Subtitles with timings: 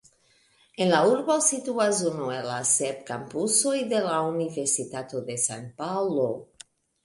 [0.85, 6.29] En la urbo situas unu el la sep kampusoj de la Universitato de San-Paŭlo.